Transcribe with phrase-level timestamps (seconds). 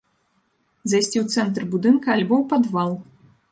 [0.93, 2.91] Зайсці ў цэнтр будынка або ў падвал.